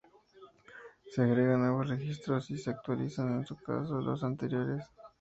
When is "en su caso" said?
3.37-4.01